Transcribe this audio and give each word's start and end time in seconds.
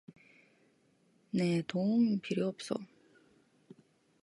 네 1.29 1.61
도움 1.67 2.17
필요 2.21 2.47
없어. 2.47 2.73